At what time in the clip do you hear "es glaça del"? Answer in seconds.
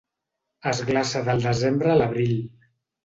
0.71-1.43